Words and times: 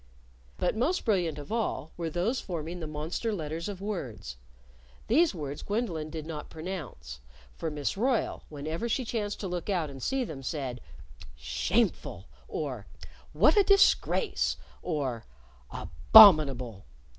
But 0.57 0.75
most 0.75 1.05
brilliant 1.05 1.37
of 1.37 1.51
all 1.51 1.91
were 1.95 2.09
those 2.09 2.41
forming 2.41 2.79
the 2.79 2.87
monster 2.87 3.31
letters 3.31 3.69
of 3.69 3.81
words. 3.83 4.35
These 5.05 5.35
words 5.35 5.61
Gwendolyn 5.61 6.09
did 6.09 6.25
not 6.25 6.49
pronounce. 6.49 7.19
For 7.53 7.69
Miss 7.69 7.95
Royle, 7.95 8.41
whenever 8.49 8.89
she 8.89 9.05
chanced 9.05 9.39
to 9.41 9.47
look 9.47 9.69
out 9.69 9.91
and 9.91 10.01
see 10.01 10.23
them, 10.23 10.41
said 10.41 10.81
"Shameful!" 11.35 12.25
or 12.47 12.87
"What 13.31 13.55
a 13.55 13.63
disgrace!" 13.63 14.57
or 14.81 15.25
"Abominable!" 15.69 16.87